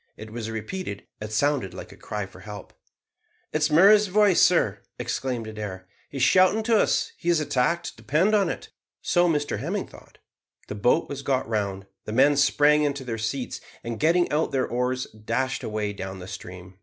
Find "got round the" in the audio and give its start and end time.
11.21-12.13